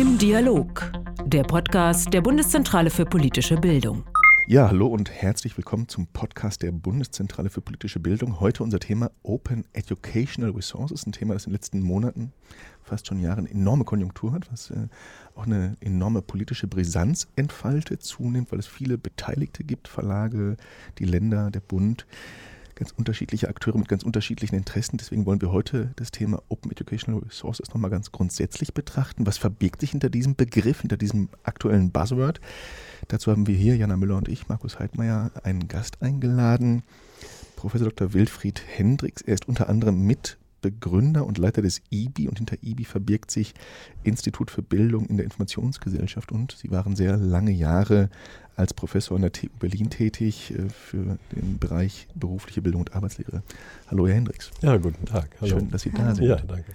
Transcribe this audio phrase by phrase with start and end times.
[0.00, 0.90] Im Dialog,
[1.26, 4.04] der Podcast der Bundeszentrale für politische Bildung.
[4.46, 8.40] Ja, hallo und herzlich willkommen zum Podcast der Bundeszentrale für politische Bildung.
[8.40, 12.32] Heute unser Thema Open Educational Resources, ein Thema, das in den letzten Monaten,
[12.82, 14.88] fast schon Jahren enorme Konjunktur hat, was äh,
[15.34, 20.56] auch eine enorme politische Brisanz entfaltet, zunimmt, weil es viele Beteiligte gibt, Verlage,
[20.98, 22.06] die Länder, der Bund
[22.80, 24.96] ganz unterschiedliche Akteure mit ganz unterschiedlichen Interessen.
[24.96, 29.26] Deswegen wollen wir heute das Thema Open Educational Resources nochmal ganz grundsätzlich betrachten.
[29.26, 32.40] Was verbirgt sich hinter diesem Begriff, hinter diesem aktuellen Buzzword?
[33.08, 36.82] Dazu haben wir hier, Jana Müller und ich, Markus Heidmeier, einen Gast eingeladen.
[37.54, 38.14] Professor Dr.
[38.14, 39.20] Wilfried Hendricks.
[39.20, 43.54] Er ist unter anderem mit Begründer und Leiter des IBI und hinter IBI verbirgt sich
[44.02, 48.10] Institut für Bildung in der Informationsgesellschaft und Sie waren sehr lange Jahre
[48.56, 53.42] als Professor an der TU Berlin tätig äh, für den Bereich berufliche Bildung und Arbeitslehre.
[53.88, 54.50] Hallo, Herr Hendricks.
[54.60, 55.30] Ja, guten Tag.
[55.40, 55.58] Hallo.
[55.58, 56.26] Schön, dass Sie da sind.
[56.26, 56.72] Ja, danke.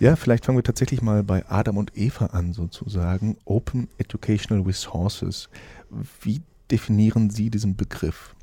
[0.00, 3.36] Ja, vielleicht fangen wir tatsächlich mal bei Adam und Eva an, sozusagen.
[3.44, 5.50] Open Educational Resources.
[6.22, 8.34] Wie definieren Sie diesen Begriff?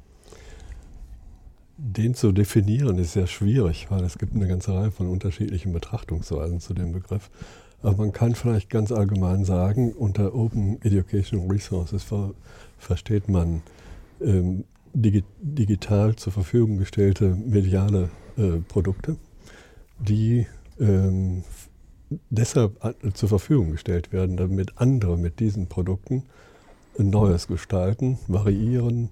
[1.79, 6.59] Den zu definieren ist sehr schwierig, weil es gibt eine ganze Reihe von unterschiedlichen Betrachtungsweisen
[6.59, 7.29] zu dem Begriff.
[7.83, 12.33] Aber man kann vielleicht ganz allgemein sagen, unter Open Educational Resources ver
[12.79, 13.61] versteht man
[14.21, 19.17] ähm, digi digital zur Verfügung gestellte mediale äh, Produkte,
[19.99, 20.47] die
[20.79, 21.43] ähm,
[22.29, 26.23] deshalb zur Verfügung gestellt werden, damit andere mit diesen Produkten
[26.97, 29.09] ein Neues gestalten, variieren,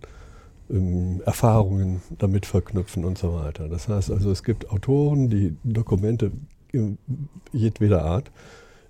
[0.69, 3.69] ähm, Erfahrungen damit verknüpfen und so weiter.
[3.69, 6.31] Das heißt also, es gibt Autoren, die Dokumente
[7.52, 8.31] jedweder Art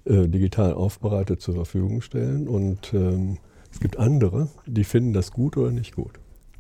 [0.06, 3.38] äh, digital aufbereitet zur Verfügung stellen und ähm,
[3.72, 6.14] es gibt andere, die finden das gut oder nicht gut.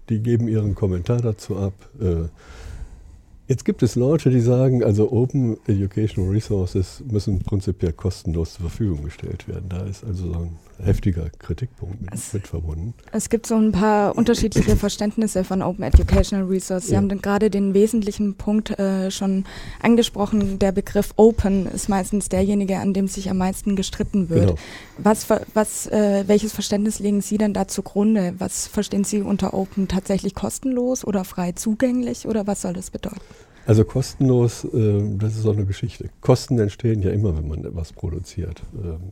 [0.09, 1.73] Die geben ihren Kommentar dazu ab.
[1.99, 2.27] Äh,
[3.48, 9.04] Jetzt gibt es Leute, die sagen, also Open Educational Resources müssen prinzipiell kostenlos zur Verfügung
[9.04, 9.70] gestellt werden.
[9.70, 12.96] Da ist also so ein heftiger Kritikpunkt mit, es, mit, verbunden.
[13.12, 16.88] Es gibt so ein paar unterschiedliche Verständnisse von Open Educational Resources.
[16.88, 16.98] Sie ja.
[16.98, 19.45] haben gerade den wesentlichen Punkt äh, schon
[19.80, 20.58] angesprochen.
[20.58, 24.48] Der Begriff Open ist meistens derjenige, an dem sich am meisten gestritten wird.
[24.48, 24.60] Genau.
[24.98, 28.34] Was, was, äh, welches Verständnis legen Sie denn da zugrunde?
[28.39, 29.88] Was verstehen Sie unter Open?
[29.88, 33.22] Tatsächlich kostenlos oder frei zugänglich oder was soll das bedeuten?
[33.65, 36.09] Also kostenlos, äh, das ist so eine Geschichte.
[36.21, 38.61] Kosten entstehen ja immer, wenn man etwas produziert.
[38.83, 39.11] Ähm,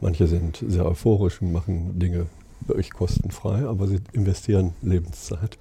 [0.00, 2.26] Manche sind sehr euphorisch und machen Dinge
[2.66, 5.58] wirklich kostenfrei, aber sie investieren Lebenszeit.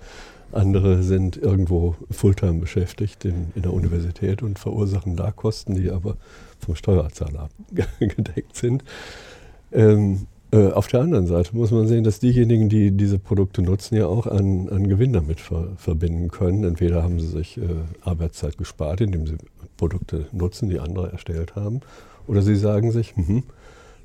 [0.52, 6.16] Andere sind irgendwo Fulltime beschäftigt in, in der Universität und verursachen da Kosten, die aber
[6.60, 7.50] vom Steuerzahler
[8.00, 8.84] gedeckt sind.
[9.72, 13.96] Ähm, äh, auf der anderen Seite muss man sehen, dass diejenigen, die diese Produkte nutzen,
[13.96, 16.64] ja auch einen, einen Gewinn damit ver verbinden können.
[16.64, 17.62] Entweder haben sie sich äh,
[18.02, 19.38] Arbeitszeit gespart, indem sie
[19.78, 21.82] Produkte nutzen, die andere erstellt haben,
[22.28, 23.44] oder sie sagen sich, mh,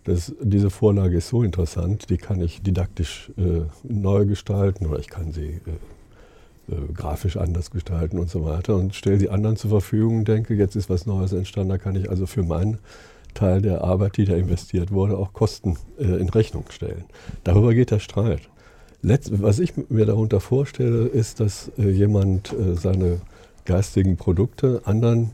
[0.05, 5.09] das, diese Vorlage ist so interessant, die kann ich didaktisch äh, neu gestalten oder ich
[5.09, 9.71] kann sie äh, äh, grafisch anders gestalten und so weiter und stelle sie anderen zur
[9.71, 12.79] Verfügung denke, jetzt ist was Neues entstanden, da kann ich also für meinen
[13.35, 17.05] Teil der Arbeit, die da investiert wurde, auch Kosten äh, in Rechnung stellen.
[17.43, 18.43] Darüber geht der Streit.
[19.03, 23.21] Letzt, was ich mir darunter vorstelle, ist, dass äh, jemand äh, seine
[23.65, 25.33] geistigen Produkte anderen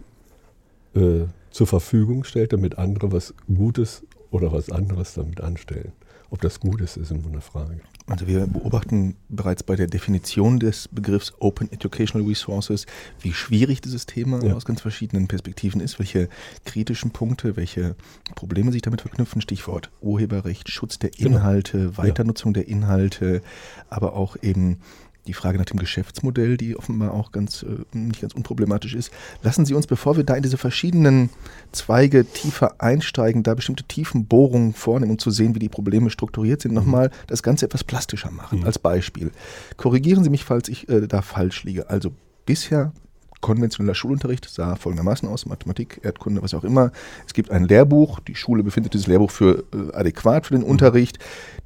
[0.92, 4.02] zur Verfügung stellt, damit andere was Gutes
[4.32, 5.92] oder was anderes damit anstellen.
[6.30, 7.80] Ob das gut ist, ist immer eine Frage.
[8.10, 12.86] Also wir beobachten bereits bei der Definition des Begriffs Open Educational Resources,
[13.20, 14.54] wie schwierig dieses Thema ja.
[14.54, 16.28] aus ganz verschiedenen Perspektiven ist, welche
[16.64, 17.94] kritischen Punkte, welche
[18.34, 19.40] Probleme sich damit verknüpfen.
[19.40, 21.36] Stichwort Urheberrecht, Schutz der genau.
[21.36, 21.98] Inhalte, genau.
[21.98, 22.62] Weiternutzung ja.
[22.62, 23.42] der Inhalte,
[23.88, 24.78] aber auch eben
[25.26, 29.10] die Frage nach dem Geschäftsmodell, die offenbar auch ganz, äh, nicht ganz unproblematisch ist.
[29.42, 31.30] Lassen Sie uns, bevor wir da in diese verschiedenen
[31.72, 36.72] Zweige tiefer einsteigen, da bestimmte Tiefenbohrungen vornehmen, um zu sehen, wie die Probleme strukturiert sind,
[36.72, 36.78] mhm.
[36.78, 38.60] nochmal das Ganze etwas plastischer machen.
[38.60, 38.66] Mhm.
[38.66, 39.30] Als Beispiel.
[39.76, 41.90] Korrigieren Sie mich, falls ich äh, da falsch liege.
[41.90, 42.12] Also
[42.46, 42.92] bisher
[43.40, 46.92] konventioneller Schulunterricht sah folgendermaßen aus, Mathematik, Erdkunde, was auch immer.
[47.26, 50.70] Es gibt ein Lehrbuch, die Schule befindet dieses Lehrbuch für äh, adäquat für den mhm.
[50.70, 51.18] Unterricht.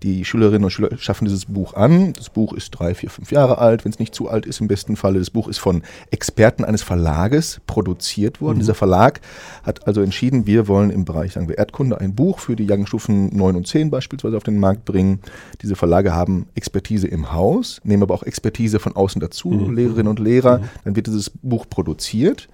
[0.02, 2.12] Die Schülerinnen und Schüler schaffen dieses Buch an.
[2.12, 4.68] Das Buch ist drei, vier, fünf Jahre alt, wenn es nicht zu alt ist im
[4.68, 5.18] besten Falle.
[5.18, 8.56] Das Buch ist von Experten eines Verlages produziert worden.
[8.56, 8.60] Mhm.
[8.60, 9.20] Dieser Verlag
[9.62, 13.34] hat also entschieden, wir wollen im Bereich, sagen wir, Erdkunde ein Buch für die Jahrgangsstufen
[13.34, 15.20] 9 und 10 beispielsweise auf den Markt bringen.
[15.62, 19.74] Diese Verlage haben Expertise im Haus, nehmen aber auch Expertise von außen dazu, mhm.
[19.74, 20.58] Lehrerinnen und Lehrer.
[20.58, 20.64] Mhm.
[20.84, 22.48] Dann wird dieses Buch Buch produziert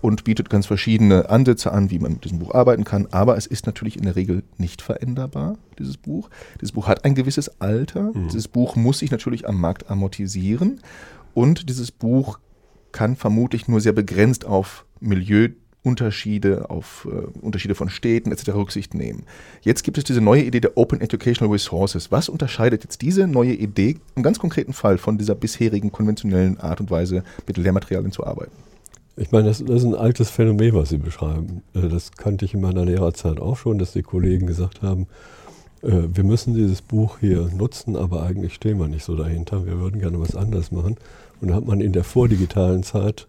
[0.00, 3.06] und bietet ganz verschiedene Ansätze an, wie man mit diesem Buch arbeiten kann.
[3.10, 6.28] Aber es ist natürlich in der Regel nicht veränderbar, dieses Buch.
[6.60, 8.12] Dieses Buch hat ein gewisses Alter.
[8.12, 8.28] Mhm.
[8.28, 10.80] Dieses Buch muss sich natürlich am Markt amortisieren.
[11.34, 12.38] Und dieses Buch
[12.90, 15.48] kann vermutlich nur sehr begrenzt auf Milieu
[15.84, 18.50] Unterschiede auf äh, Unterschiede von Städten etc.
[18.50, 19.24] Rücksicht nehmen.
[19.62, 22.12] Jetzt gibt es diese neue Idee der Open Educational Resources.
[22.12, 26.80] Was unterscheidet jetzt diese neue Idee im ganz konkreten Fall von dieser bisherigen konventionellen Art
[26.80, 28.52] und Weise, mit Lehrmaterialien zu arbeiten?
[29.16, 31.62] Ich meine, das, das, ist ein altes Phänomen, was Sie beschreiben.
[31.74, 35.06] Äh, das kannte ich in meiner Lehrerzeit auch schon, dass die Kollegen gesagt haben,
[35.82, 39.66] äh, wir müssen dieses Buch hier nutzen, aber eigentlich stehen wir nicht so dahinter.
[39.66, 40.96] Wir würden gerne was anderes machen.
[41.40, 43.26] Und da hat man in der vordigitalen Zeit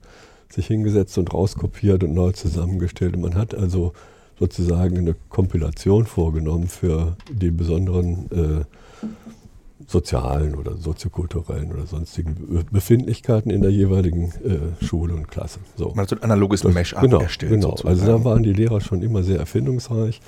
[0.53, 3.15] sich hingesetzt und rauskopiert und neu zusammengestellt.
[3.15, 3.93] Und man hat also
[4.39, 8.65] sozusagen eine Kompilation vorgenommen für die besonderen äh,
[9.87, 15.59] sozialen oder soziokulturellen oder sonstigen Befindlichkeiten in der jeweiligen äh, Schule und Klasse.
[15.75, 15.89] So.
[15.89, 17.51] Man hat so ein analoges Mesh-up genau, erstellt.
[17.51, 17.89] Genau, sozusagen.
[17.89, 20.21] also da waren die Lehrer schon immer sehr erfindungsreich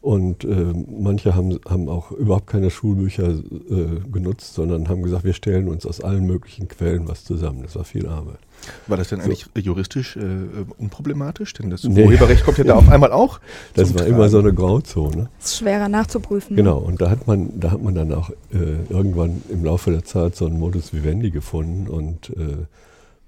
[0.00, 5.34] und äh, manche haben, haben auch überhaupt keine Schulbücher äh, genutzt, sondern haben gesagt, wir
[5.34, 7.62] stellen uns aus allen möglichen Quellen was zusammen.
[7.62, 8.38] Das war viel Arbeit.
[8.86, 9.60] War das denn eigentlich so.
[9.60, 10.20] juristisch äh,
[10.78, 11.52] unproblematisch?
[11.54, 12.04] Denn das nee.
[12.04, 13.40] Urheberrecht kommt ja da auf einmal auch.
[13.74, 14.14] Das war Tragen.
[14.14, 15.28] immer so eine Grauzone.
[15.38, 16.56] Das ist schwerer nachzuprüfen.
[16.56, 20.04] Genau, und da hat man, da hat man dann auch äh, irgendwann im Laufe der
[20.04, 22.66] Zeit so einen Modus vivendi gefunden und äh,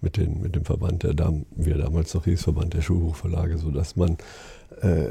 [0.01, 3.59] mit, den, mit dem Verband, der Dam, wie er damals noch hieß, Verband der Schulbuchverlage,
[3.59, 4.17] sodass man
[4.81, 5.09] äh,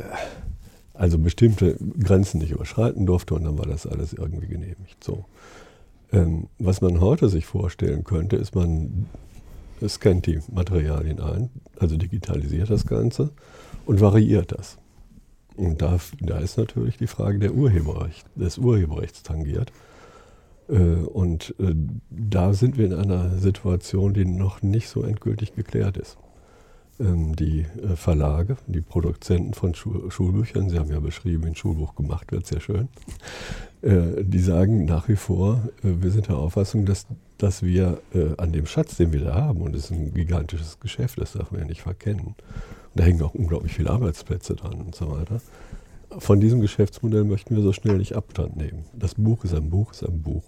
[0.94, 5.04] also bestimmte Grenzen nicht überschreiten durfte und dann war das alles irgendwie genehmigt.
[5.04, 5.26] So.
[6.12, 9.08] Ähm, was man heute sich vorstellen könnte, ist, man
[9.86, 13.32] scannt die Materialien ein, also digitalisiert das Ganze
[13.86, 14.78] und variiert das.
[15.56, 19.72] Und da, da ist natürlich die Frage der Urheberrecht, des Urheberrechts tangiert.
[20.70, 21.74] Äh, und äh,
[22.10, 26.18] da sind wir in einer Situation, die noch nicht so endgültig geklärt ist.
[27.00, 32.32] Ähm, die äh, Verlage, die Produzenten von Schulbüchern, Sie haben ja beschrieben, ein Schulbuch gemacht
[32.32, 32.88] wird, sehr schön,
[33.84, 37.06] äh, die sagen nach wie vor, äh, wir sind der Auffassung, dass,
[37.38, 38.02] dass wir
[38.38, 41.52] an dem Schatz, den wir da haben, und es ist ein gigantisches Geschäft, das darf
[41.52, 42.44] man ja nicht verkennen, und
[42.96, 45.40] da hängen auch unglaublich viele Arbeitsplätze dran und so weiter,
[46.18, 48.86] von diesem Geschäftsmodell möchten wir so schnell nicht Abstand nehmen.
[48.94, 50.44] Das Buch ist ein Buch, ist ein Buch.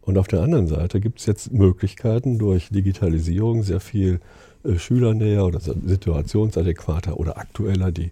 [0.00, 4.20] Und auf der anderen Seite gibt es jetzt Möglichkeiten durch Digitalisierung sehr viel
[4.76, 7.92] schülernäher oder situationsadäquater oder aktueller.
[7.92, 8.10] Die,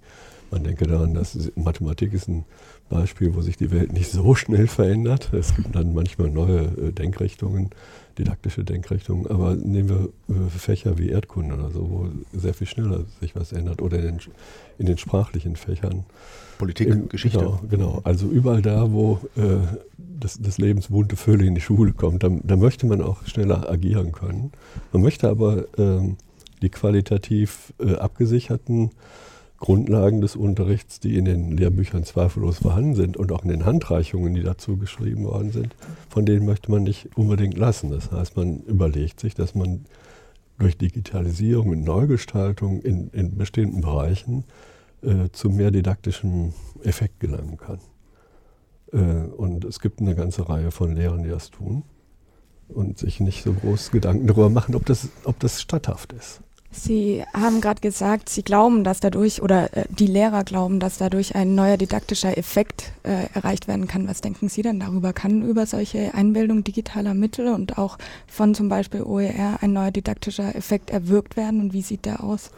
[0.51, 2.45] man denke daran, dass Mathematik ist ein
[2.89, 5.33] Beispiel, wo sich die Welt nicht so schnell verändert.
[5.33, 7.71] Es gibt dann manchmal neue äh, Denkrichtungen,
[8.19, 13.05] didaktische Denkrichtungen, aber nehmen wir äh, Fächer wie Erdkunde oder so, wo sehr viel schneller
[13.21, 14.21] sich was ändert oder in den,
[14.79, 16.05] in den sprachlichen Fächern.
[16.59, 17.39] Politik, Im, Geschichte.
[17.39, 19.61] Genau, genau, Also überall da, wo äh,
[19.97, 24.13] das, das lebensbunte Vögel in die Schule kommt, da, da, möchte man auch schneller agieren
[24.13, 24.53] können.
[24.93, 26.17] Man möchte aber ähm,
[26.63, 28.91] die qualitativ äh, abgesicherten
[29.59, 34.35] Grundlagen des Unterrichts, die in den Lehrbüchern zweifellos vorhanden sind und auch in den Handreichungen,
[34.35, 35.77] die dazu geschrieben worden sind,
[36.09, 37.91] von denen möchte man nicht unbedingt lassen.
[37.91, 39.85] Das heißt, man überlegt sich, dass man
[40.59, 44.45] durch Digitalisierung und Neugestaltung in, in bestimmten Bereichen
[45.03, 46.53] äh, zu mehr didaktischem
[46.83, 47.81] Effekt gelangen kann.
[48.93, 51.83] Äh, und es gibt eine ganze Reihe von Lehrern, die das tun
[52.69, 56.41] und sich nicht so groß Gedanken darüber machen, ob das, ob das statthaft ist.
[56.73, 61.35] Sie haben gerade gesagt, Sie glauben, dass dadurch, oder äh, die Lehrer glauben, dass dadurch
[61.35, 64.07] ein neuer didaktischer Effekt äh, erreicht werden kann.
[64.07, 65.13] Was denken Sie denn darüber?
[65.13, 70.55] Kann über solche Einbildung digitaler Mittel und auch von zum Beispiel OER ein neuer didaktischer
[70.55, 72.51] Effekt erwirkt werden und wie sieht der aus?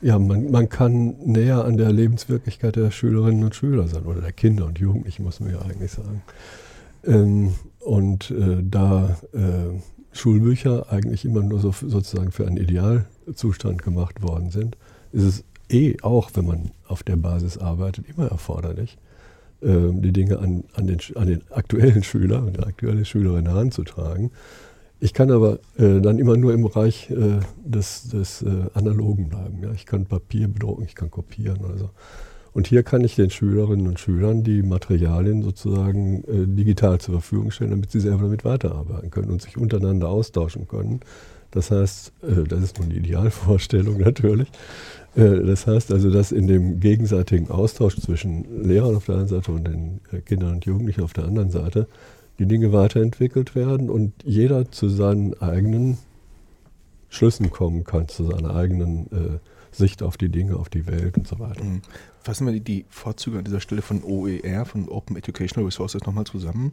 [0.00, 4.32] Ja, man, man kann näher an der Lebenswirklichkeit der Schülerinnen und Schüler sein oder der
[4.32, 6.22] Kinder und Jugendlichen, muss man ja eigentlich sagen.
[7.04, 9.80] Ähm, und äh, da äh,
[10.12, 12.56] Schulbücher eigentlich immer nur so, sozusagen für einen
[13.28, 14.76] Idealzustand gemacht worden sind,
[15.12, 18.98] ist es eh auch, wenn man auf der Basis arbeitet, immer erforderlich,
[19.60, 24.30] äh, die Dinge an, an, den, an den aktuellen Schüler und die aktuelle Schülerin heranzutragen.
[25.00, 29.62] Ich kann aber äh, dann immer nur im Bereich äh, des, des äh, Analogen bleiben.
[29.74, 31.90] Ich kann Papier bedrucken, ich kann kopieren oder so.
[32.52, 36.24] Und hier kann ich den Schülerinnen und Schülern die Materialien sozusagen
[36.56, 41.00] digital zur Verfügung stellen, damit sie selber damit weiterarbeiten können und sich untereinander austauschen können.
[41.50, 44.48] Das heißt, äh, das ist nun die Idealvorstellung natürlich.
[45.14, 49.52] Äh, das heißt also, dass in dem gegenseitigen Austausch zwischen Lehrern auf der einen Seite
[49.52, 51.86] und den äh, Kindern und Jugendlichen auf der anderen Seite
[52.38, 55.98] die Dinge weiterentwickelt werden und jeder zu seinen eigenen
[57.08, 59.38] Schlüssen kommen kann, zu seiner eigenen äh,
[59.72, 61.64] Sicht auf die Dinge, auf die Welt und so weiter.
[61.64, 61.82] Mhm.
[62.22, 66.72] Fassen wir die Vorzüge an dieser Stelle von OER, von Open Educational Resources, nochmal zusammen.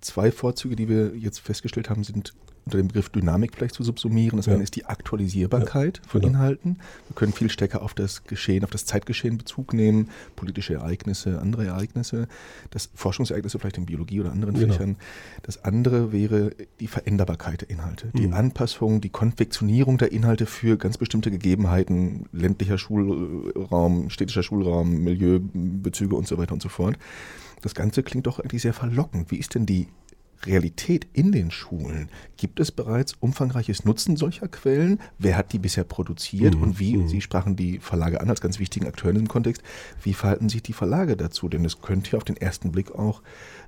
[0.00, 2.34] zwei Vorzüge, die wir jetzt festgestellt haben, sind
[2.66, 4.36] unter dem Begriff Dynamik vielleicht zu subsumieren.
[4.36, 4.54] Das ja.
[4.54, 6.32] eine ist die Aktualisierbarkeit ja, von genau.
[6.32, 6.78] Inhalten.
[7.08, 11.66] Wir können viel stärker auf das Geschehen, auf das Zeitgeschehen Bezug nehmen, politische Ereignisse, andere
[11.66, 12.26] Ereignisse,
[12.70, 14.72] das Forschungsereignisse vielleicht in Biologie oder anderen genau.
[14.72, 14.96] Fächern.
[15.42, 18.34] Das andere wäre die Veränderbarkeit der Inhalte, die mhm.
[18.34, 26.26] Anpassung, die Konfektionierung der Inhalte für ganz bestimmte Gegebenheiten, ländlicher Schulraum, städtischer Schulraum, Milieubezüge und
[26.26, 26.98] so weiter und so fort.
[27.62, 29.30] Das Ganze klingt doch eigentlich sehr verlockend.
[29.30, 29.86] Wie ist denn die
[30.44, 32.08] Realität in den Schulen?
[32.36, 35.00] Gibt es bereits umfangreiches Nutzen solcher Quellen?
[35.18, 36.62] Wer hat die bisher produziert mhm.
[36.62, 37.08] und wie, mhm.
[37.08, 39.62] Sie sprachen die Verlage an als ganz wichtigen Akteur in diesem Kontext,
[40.02, 41.48] wie verhalten sich die Verlage dazu?
[41.48, 43.22] Denn es könnte ja auf den ersten Blick auch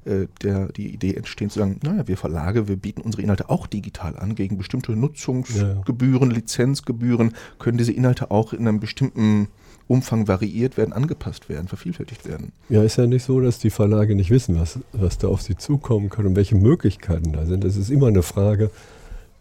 [0.05, 3.67] äh, der, die Idee entstehen zu sagen, naja, wir Verlage, wir bieten unsere Inhalte auch
[3.67, 6.37] digital an, gegen bestimmte Nutzungsgebühren, ja.
[6.37, 9.49] Lizenzgebühren, können diese Inhalte auch in einem bestimmten
[9.89, 12.53] Umfang variiert werden, angepasst werden, vervielfältigt werden.
[12.69, 15.57] Ja, ist ja nicht so, dass die Verlage nicht wissen, was, was da auf sie
[15.57, 17.65] zukommen kann und welche Möglichkeiten da sind.
[17.65, 18.71] Das ist immer eine Frage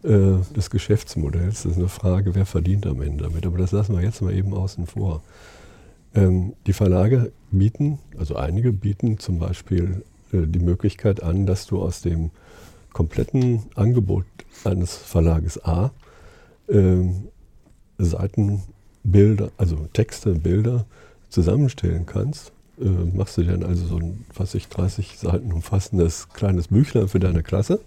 [0.02, 1.64] äh, des Geschäftsmodells.
[1.64, 3.44] Das ist eine Frage, wer verdient am Ende damit.
[3.44, 5.22] Aber das lassen wir jetzt mal eben außen vor.
[6.14, 10.02] Ähm, die Verlage bieten, also einige bieten zum Beispiel
[10.32, 12.30] äh, die Möglichkeit an, dass du aus dem
[12.92, 14.24] kompletten Angebot
[14.64, 15.90] eines Verlages A
[16.68, 17.02] äh,
[17.98, 18.62] Seiten
[19.10, 20.84] Bilder, also Texte, Bilder
[21.28, 26.68] zusammenstellen kannst, äh, machst du dann also so ein, was ich, 30 Seiten umfassendes kleines
[26.68, 27.80] Büchlein für deine Klasse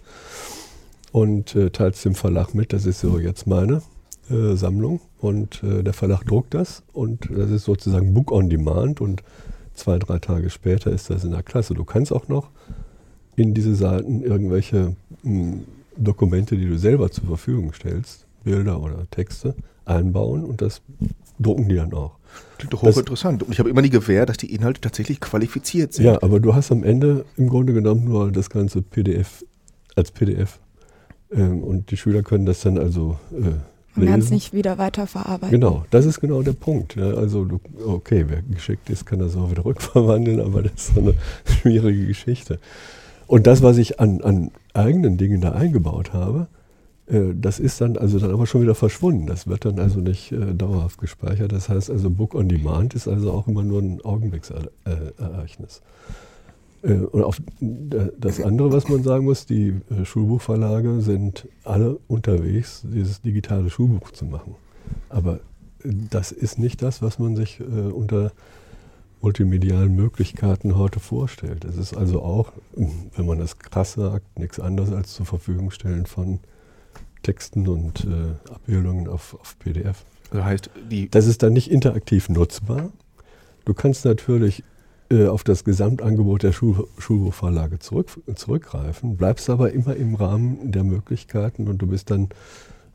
[1.12, 3.82] und äh, teilst dem Verlag mit, das ist so jetzt meine
[4.30, 9.01] äh, Sammlung und äh, der Verlag druckt das und das ist sozusagen Book on Demand
[9.01, 9.24] und
[9.74, 11.74] zwei, drei Tage später ist das in der Klasse.
[11.74, 12.50] Du kannst auch noch
[13.36, 15.63] in diese Seiten irgendwelche mh, hm,
[15.98, 19.55] Dokumente, die du selber zur Verfügung stellst, Bilder oder Texte,
[19.86, 20.81] einbauen und das
[21.39, 22.17] drucken die dann auch.
[22.57, 23.43] Klingt doch hochinteressant.
[23.43, 26.05] Und ich habe immer die Gewähr, dass die Inhalte tatsächlich qualifiziert sind.
[26.05, 29.43] Ja, aber du hast am Ende im Grunde genommen nur das ganze PDF
[29.95, 30.60] als PDF.
[31.31, 33.51] Ähm, und die Schüler können das dann also äh,
[33.95, 35.51] man kann es nicht wieder weiterverarbeiten.
[35.51, 36.95] Genau, das ist genau der Punkt.
[36.95, 40.95] Ja, also, du, okay, wer geschickt ist, kann das auch wieder rückverwandeln, aber das ist
[40.95, 42.60] so eine schwierige Geschichte.
[43.27, 46.61] Und das, was ich an, an eigenen Dingen da eingebaut habe, äh,
[47.12, 49.27] das ist dann also dann aber schon wieder verschwunden.
[49.27, 51.51] Das wird dann also nicht äh, dauerhaft gespeichert.
[51.51, 55.82] Das heißt also, Book on Demand ist also auch immer nur ein Augenblicksereignis.
[56.84, 62.84] Äh, und auf das andere, was man sagen muss, die äh, Schulbuchverlage sind alle unterwegs,
[62.84, 64.56] dieses digitale Schulbuch zu machen.
[65.10, 65.41] Aber
[65.84, 68.32] äh, das ist nicht das, was man sich äh, unter
[69.22, 71.65] multimedialen Möglichkeiten heute vorstellt.
[71.65, 72.53] Es ist also auch,
[73.15, 76.39] wenn man das krass sagt, nichts anderes als zur Verfügung stellen von
[77.24, 80.06] Texten und äh, Abbildungen auf, auf PDF.
[80.32, 82.92] Das heißt, die das ist dann nicht interaktiv nutzbar.
[83.66, 84.63] Du kannst natürlich
[85.10, 90.84] äh, auf das Gesamtangebot der Schul Schulbuchverlage zurück, zurückgreifen, bleibst aber immer im Rahmen der
[90.84, 92.30] Möglichkeiten und du bist dann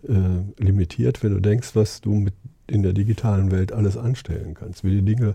[0.08, 2.34] äh, limitiert, wenn du denkst, was du mit
[2.68, 5.34] in der digitalen Welt alles anstellen kannst, wie die Dinge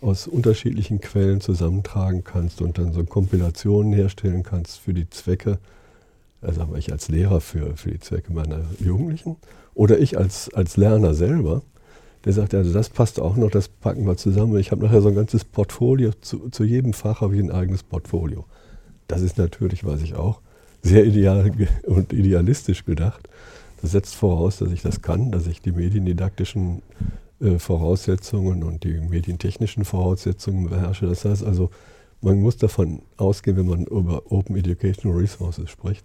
[0.00, 5.58] aus unterschiedlichen Quellen zusammentragen kannst und dann so Kompilationen herstellen kannst für die Zwecke
[6.42, 9.36] also ich als Lehrer für, für die Zwecke meiner Jugendlichen
[9.74, 11.62] oder ich als, als Lerner selber,
[12.24, 14.58] der sagt, also das passt auch noch, das packen wir zusammen.
[14.58, 17.82] Ich habe nachher so ein ganzes Portfolio, zu, zu jedem Fach habe ich ein eigenes
[17.82, 18.44] Portfolio.
[19.08, 20.40] Das ist natürlich, weiß ich auch,
[20.82, 21.50] sehr ideal
[21.86, 23.28] und idealistisch gedacht.
[23.80, 26.82] Das setzt voraus, dass ich das kann, dass ich die mediendidaktischen
[27.40, 31.06] äh, Voraussetzungen und die medientechnischen Voraussetzungen beherrsche.
[31.06, 31.70] Das heißt also,
[32.20, 36.04] man muss davon ausgehen, wenn man über Open Educational Resources spricht,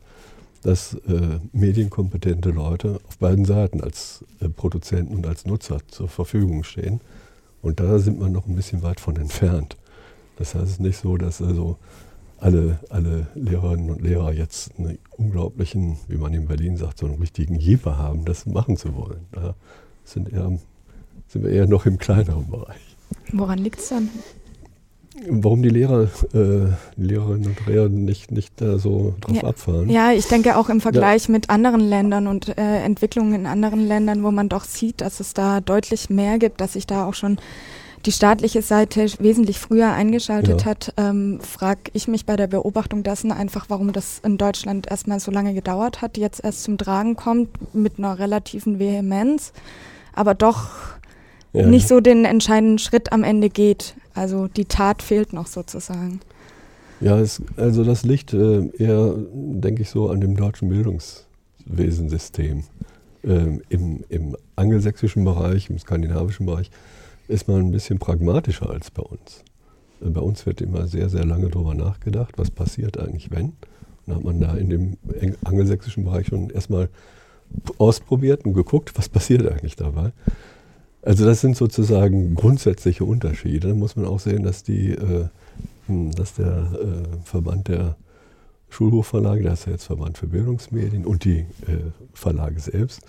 [0.64, 6.64] dass äh, medienkompetente Leute auf beiden Seiten als äh, Produzenten und als Nutzer zur Verfügung
[6.64, 7.02] stehen.
[7.62, 9.78] Und da sind wir noch ein bisschen weit von entfernt.
[10.38, 11.78] Das heißt, es ist nicht so, dass also
[12.40, 17.20] alle, alle Lehrerinnen und Lehrer jetzt einen unglaublichen, wie man in Berlin sagt, so einen
[17.20, 19.26] richtigen Jeber haben, das machen zu wollen.
[19.32, 19.56] Da
[20.04, 20.58] sind, eher,
[21.28, 22.96] sind wir eher noch im kleineren Bereich.
[23.32, 24.10] Woran liegt es dann?
[25.30, 29.44] Warum die Lehrer, äh, Lehrerinnen und Lehrer nicht, nicht da so drauf ja.
[29.44, 29.90] abfahren.
[29.90, 31.32] Ja, ich denke auch im Vergleich ja.
[31.32, 35.34] mit anderen Ländern und äh, Entwicklungen in anderen Ländern, wo man doch sieht, dass es
[35.34, 37.38] da deutlich mehr gibt, dass sich da auch schon
[38.06, 40.66] die staatliche Seite wesentlich früher eingeschaltet ja.
[40.68, 45.20] hat, ähm, frage ich mich bei der Beobachtung dessen einfach, warum das in Deutschland erstmal
[45.20, 49.54] so lange gedauert hat, jetzt erst zum Tragen kommt mit einer relativen Vehemenz,
[50.14, 50.70] aber doch
[51.62, 51.68] ja.
[51.68, 53.96] nicht so den entscheidenden Schritt am Ende geht.
[54.14, 56.20] Also die Tat fehlt noch sozusagen.
[57.02, 62.64] Ja, es, also das liegt äh, eher, denke ich, so an dem deutschen Bildungswesensystem.
[63.24, 66.70] Ähm, im, Im angelsächsischen Bereich, im skandinavischen Bereich
[67.28, 69.44] ist man ein bisschen pragmatischer als bei uns.
[70.02, 73.54] Äh, bei uns wird immer sehr, sehr lange darüber nachgedacht, was passiert eigentlich, wenn.
[74.06, 74.98] Dann hat man da in dem
[75.44, 76.90] angelsächsischen Bereich schon erstmal
[77.78, 80.12] ausprobiert und geguckt, was passiert eigentlich dabei.
[81.06, 83.70] Also das sind sozusagen grundsätzliche Unterschiede.
[83.70, 85.30] Da muss man auch sehen, dass, die, äh,
[85.86, 87.96] hm, dass der äh, Verband der
[88.70, 93.02] Schulbuchverlage, der ist ja jetzt Verband für Bildungsmedien und die äh, Verlage selbst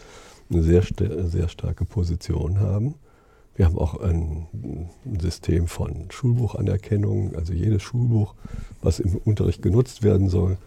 [0.51, 0.83] eine sehr,
[1.25, 2.95] sehr starke Position haben.
[3.57, 4.47] Wir haben auch ein
[5.19, 7.35] System von Schulbuchanerkennung.
[7.35, 8.35] Also jedes Schulbuch,
[8.83, 10.59] was im Unterricht genutzt werden soll,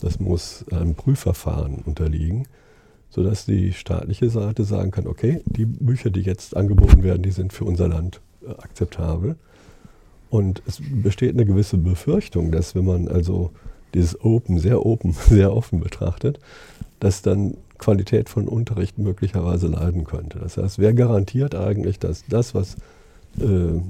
[0.00, 2.48] das muss einem Prüfverfahren unterliegen,
[3.10, 7.52] sodass die staatliche Seite sagen kann, okay, die Bücher, die jetzt angeboten werden, die sind
[7.52, 9.36] für unser Land äh, akzeptabel.
[10.30, 13.50] Und es besteht eine gewisse Befürchtung, dass wenn man also
[13.94, 16.38] dieses Open, sehr open, sehr offen betrachtet,
[17.00, 20.38] dass dann Qualität von Unterricht möglicherweise leiden könnte.
[20.40, 22.74] Das heißt, wer garantiert eigentlich, dass das, was
[23.38, 23.80] äh,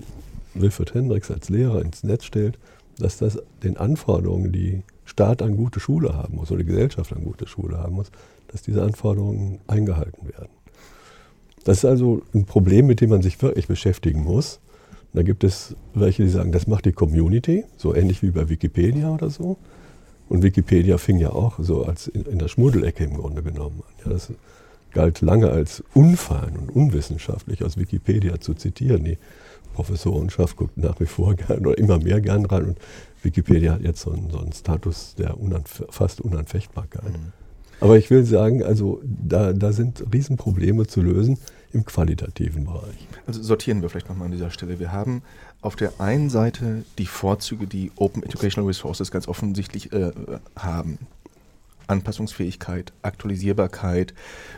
[0.54, 2.58] Wilfried Hendricks als Lehrer ins Netz stellt,
[2.98, 7.24] dass das den Anforderungen, die Staat an gute Schule haben muss oder die Gesellschaft an
[7.24, 8.10] gute Schule haben muss,
[8.48, 10.50] dass diese Anforderungen eingehalten werden.
[11.64, 14.60] Das ist also ein Problem, mit dem man sich wirklich beschäftigen muss.
[15.14, 19.10] da gibt es welche, die sagen, das macht die Community, so ähnlich wie bei Wikipedia
[19.10, 19.56] oder so.
[20.28, 23.94] Und Wikipedia fing ja auch so als in, in der Schmuddelecke im Grunde genommen an.
[24.04, 24.30] Ja, das
[24.92, 29.04] galt lange als unfein und unwissenschaftlich aus Wikipedia zu zitieren.
[29.04, 29.16] Die
[29.74, 32.78] Professorenschaft guckt nach wie vor gern oder immer mehr gern rein und
[33.22, 37.12] Wikipedia hat jetzt so einen, so einen Status der unanf fast Unanfechtbarkeit.
[37.12, 37.32] Mhm.
[37.80, 41.38] Aber ich will sagen, also da, da sind Riesenprobleme zu lösen
[41.72, 43.06] im qualitativen Bereich.
[43.26, 44.80] Also sortieren wir vielleicht nochmal an dieser Stelle.
[44.80, 45.22] Wir haben
[45.60, 50.10] auf der einen Seite die Vorzüge, die Open Educational Resources ganz offensichtlich äh,
[50.56, 50.98] haben.
[51.86, 54.12] Anpassungsfähigkeit, Aktualisierbarkeit,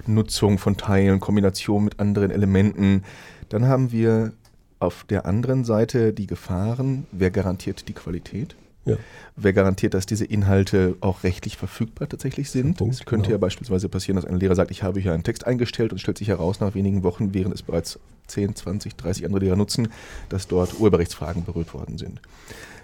[0.07, 3.05] Nutzung von Teilen, Kombination mit anderen Elementen.
[3.50, 4.33] Dann haben wir
[4.80, 7.06] auf der anderen Seite die Gefahren.
[7.12, 8.56] Wer garantiert die Qualität?
[8.87, 8.96] Ja.
[9.37, 12.78] Wer garantiert, dass diese Inhalte auch rechtlich verfügbar tatsächlich sind?
[12.78, 13.34] Punkt, es könnte genau.
[13.34, 16.18] ja beispielsweise passieren, dass ein Lehrer sagt, ich habe hier einen Text eingestellt und stellt
[16.18, 19.88] sich heraus nach wenigen Wochen, während es bereits 10, 20, 30 andere Lehrer nutzen,
[20.30, 22.22] dass dort Urheberrechtsfragen berührt worden sind.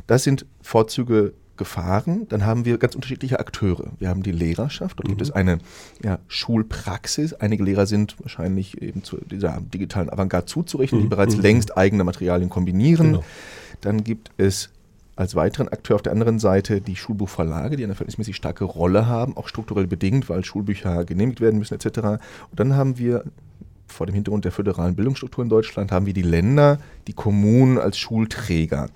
[0.06, 3.92] Das sind Vorzüge Gefahren, dann haben wir ganz unterschiedliche Akteure.
[3.98, 5.12] Wir haben die Lehrerschaft, dort mhm.
[5.12, 5.58] gibt es eine
[6.02, 7.34] ja, Schulpraxis.
[7.34, 11.04] Einige Lehrer sind wahrscheinlich eben zu dieser digitalen Avantgarde zuzurechnen, mhm.
[11.04, 11.42] die bereits mhm.
[11.42, 13.12] längst eigene Materialien kombinieren.
[13.12, 13.24] Genau.
[13.80, 14.70] Dann gibt es
[15.16, 19.36] als weiteren Akteur auf der anderen Seite die Schulbuchverlage, die eine verhältnismäßig starke Rolle haben,
[19.36, 21.98] auch strukturell bedingt, weil Schulbücher genehmigt werden müssen etc.
[21.98, 22.20] Und
[22.60, 23.24] dann haben wir
[23.86, 27.98] vor dem Hintergrund der föderalen Bildungsstruktur in Deutschland, haben wir die Länder, die Kommunen als
[27.98, 28.88] Schulträger.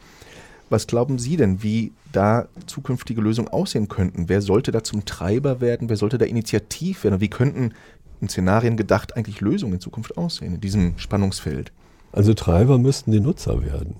[0.70, 4.28] Was glauben Sie denn, wie da zukünftige Lösungen aussehen könnten?
[4.28, 5.88] Wer sollte da zum Treiber werden?
[5.88, 7.20] Wer sollte da initiativ werden?
[7.20, 7.74] Wie könnten
[8.20, 11.72] in Szenarien gedacht eigentlich Lösungen in Zukunft aussehen in diesem Spannungsfeld?
[12.12, 13.96] Also Treiber müssten die Nutzer werden.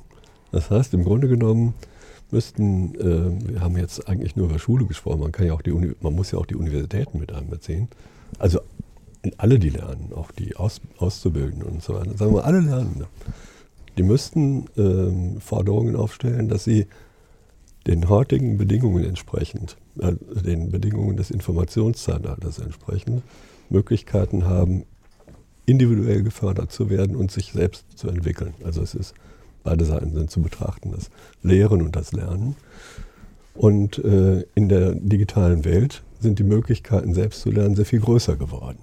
[0.52, 1.74] Das heißt, im Grunde genommen
[2.30, 5.72] müssten, äh, wir haben jetzt eigentlich nur über Schule gesprochen, man, kann ja auch die
[5.72, 7.88] Uni man muss ja auch die Universitäten mit einbeziehen.
[8.38, 8.61] Also
[9.37, 13.06] alle, die lernen, auch die Aus Auszubildenden und so weiter, sagen wir alle Lernende,
[14.00, 16.86] die müssten äh, Forderungen aufstellen, dass sie
[17.86, 23.22] den heutigen Bedingungen entsprechend, äh, den Bedingungen des Informationszeitalters entsprechend,
[23.68, 24.84] Möglichkeiten haben,
[25.66, 28.54] individuell gefördert zu werden und sich selbst zu entwickeln.
[28.64, 29.14] Also es ist
[29.62, 31.10] Beide Seiten sind zu betrachten, das
[31.42, 32.56] Lehren und das Lernen.
[33.54, 38.36] Und äh, in der digitalen Welt sind die Möglichkeiten, selbst zu lernen, sehr viel größer
[38.36, 38.78] geworden.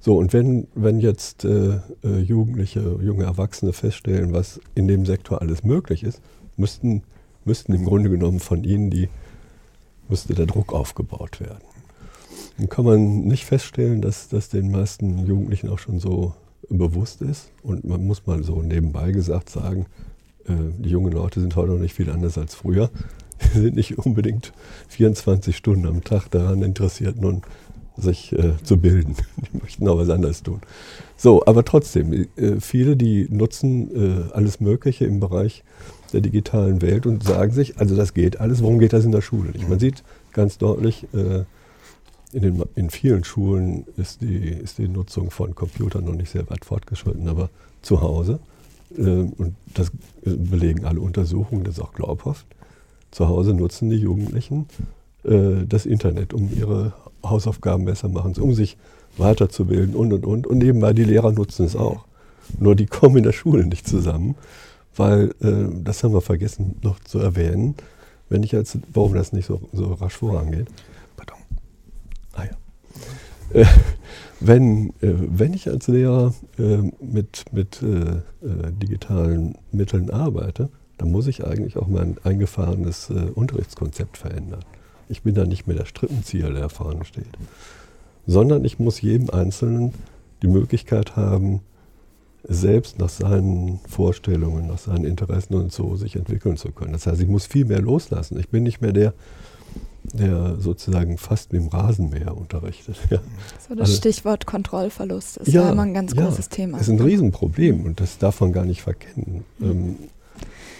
[0.00, 5.40] So, und wenn, wenn jetzt äh, äh, Jugendliche, junge Erwachsene feststellen, was in dem Sektor
[5.40, 6.20] alles möglich ist,
[6.56, 7.02] müssten,
[7.44, 9.08] müssten im Grunde genommen von ihnen die,
[10.08, 11.64] müsste der Druck aufgebaut werden.
[12.58, 16.34] Dann kann man nicht feststellen, dass das den meisten Jugendlichen auch schon so
[16.68, 17.50] bewusst ist.
[17.62, 19.86] Und man muss mal so nebenbei gesagt sagen,
[20.46, 22.90] äh, die jungen Leute sind heute noch nicht viel anders als früher.
[23.52, 24.52] Sie sind nicht unbedingt
[24.88, 27.42] 24 Stunden am Tag daran interessiert, nun
[27.96, 29.16] sich äh, zu bilden.
[29.36, 30.60] Die möchten auch was anderes tun.
[31.16, 35.64] So, aber trotzdem, äh, viele, die nutzen äh, alles Mögliche im Bereich
[36.12, 39.22] der digitalen Welt und sagen sich, also das geht alles, warum geht das in der
[39.22, 39.68] Schule nicht?
[39.68, 41.44] Man sieht ganz deutlich, äh,
[42.32, 46.48] in, den, in vielen Schulen ist die, ist die Nutzung von Computern noch nicht sehr
[46.50, 47.50] weit fortgeschritten, aber
[47.82, 48.40] zu Hause,
[48.96, 49.90] äh, und das
[50.22, 52.46] belegen alle Untersuchungen, das ist auch glaubhaft,
[53.10, 54.66] zu Hause nutzen die Jugendlichen
[55.24, 56.92] äh, das Internet, um ihre
[57.30, 58.76] Hausaufgaben besser machen, um sich
[59.16, 60.46] weiterzubilden und und und.
[60.46, 62.04] Und nebenbei die Lehrer nutzen es auch.
[62.58, 64.36] Nur die kommen in der Schule nicht zusammen,
[64.94, 67.74] weil, äh, das haben wir vergessen noch zu erwähnen,
[68.28, 70.68] wenn ich jetzt, warum das nicht so, so rasch vorangeht,
[72.36, 73.60] Ah ja.
[73.60, 73.66] Äh,
[74.40, 78.22] wenn, äh, wenn ich als Lehrer äh, mit, mit äh, äh,
[78.72, 84.64] digitalen Mitteln arbeite, dann muss ich eigentlich auch mein eingefahrenes Unterrichtskonzept verändern.
[85.08, 87.26] Ich bin da nicht mehr der Strippenzieher, der vorne steht.
[88.26, 89.92] Sondern ich muss jedem Einzelnen
[90.42, 91.60] die Möglichkeit haben,
[92.48, 96.92] selbst nach seinen Vorstellungen, nach seinen Interessen und so sich entwickeln zu können.
[96.92, 98.38] Das heißt, ich muss viel mehr loslassen.
[98.38, 99.14] Ich bin nicht mehr der,
[100.04, 102.96] der sozusagen fast mit dem Rasenmäher unterrichtet.
[103.10, 103.18] Ja.
[103.68, 106.78] So das also, Stichwort Kontrollverlust ist ja, immer ein ganz ja, großes Thema.
[106.78, 109.44] Das ist ein Riesenproblem und das darf man gar nicht verkennen.
[109.58, 109.70] Mhm.
[109.70, 109.96] Ähm,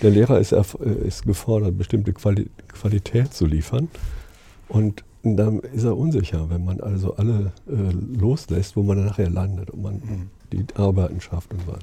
[0.02, 3.88] der Lehrer ist, ist gefordert, bestimmte Quali Qualität zu liefern
[4.68, 9.30] und dann ist er unsicher, wenn man also alle äh, loslässt, wo man dann nachher
[9.30, 10.30] landet und man mhm.
[10.52, 11.74] die Arbeiten schafft und so.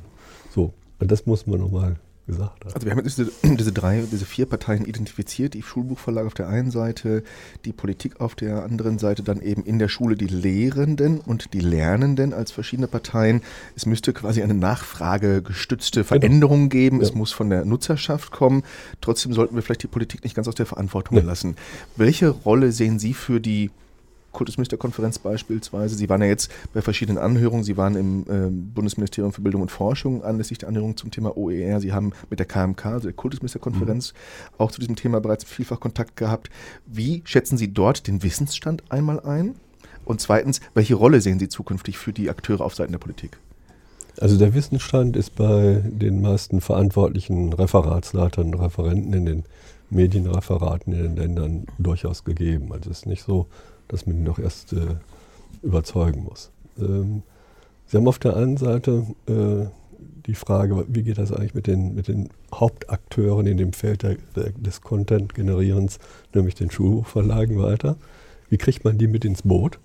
[0.49, 2.75] So, und das muss man nochmal gesagt hat.
[2.75, 6.47] Also wir haben jetzt diese, diese, drei, diese vier Parteien identifiziert, die Schulbuchverlage auf der
[6.47, 7.23] einen Seite,
[7.65, 11.59] die Politik auf der anderen Seite, dann eben in der Schule die Lehrenden und die
[11.59, 13.41] Lernenden als verschiedene Parteien.
[13.75, 16.07] Es müsste quasi eine nachfragegestützte genau.
[16.07, 17.03] Veränderung geben, ja.
[17.03, 18.63] es muss von der Nutzerschaft kommen.
[19.01, 21.23] Trotzdem sollten wir vielleicht die Politik nicht ganz aus der Verantwortung nee.
[21.23, 21.55] lassen.
[21.95, 23.71] Welche Rolle sehen Sie für die
[24.33, 25.95] Kultusministerkonferenz beispielsweise.
[25.95, 27.63] Sie waren ja jetzt bei verschiedenen Anhörungen.
[27.63, 31.79] Sie waren im äh, Bundesministerium für Bildung und Forschung anlässlich der Anhörung zum Thema OER.
[31.79, 34.55] Sie haben mit der KMK, also der Kultusministerkonferenz, mhm.
[34.57, 36.49] auch zu diesem Thema bereits vielfach Kontakt gehabt.
[36.85, 39.55] Wie schätzen Sie dort den Wissensstand einmal ein?
[40.05, 43.37] Und zweitens, welche Rolle sehen Sie zukünftig für die Akteure auf Seiten der Politik?
[44.19, 49.43] Also der Wissensstand ist bei den meisten verantwortlichen Referatsleitern und Referenten in den
[49.93, 52.71] Medienreferaten in den Ländern durchaus gegeben.
[52.71, 53.47] Also es ist nicht so,
[53.87, 54.95] dass man ihn doch erst äh,
[55.61, 56.51] überzeugen muss.
[56.77, 57.23] Ähm,
[57.85, 59.65] Sie haben auf der einen Seite äh,
[60.25, 64.17] die Frage, wie geht das eigentlich mit den, mit den Hauptakteuren in dem Feld der,
[64.35, 65.99] der, des Content-Generierens,
[66.33, 67.97] nämlich den Schulbuchverlagen weiter.
[68.49, 69.79] Wie kriegt man die mit ins Boot?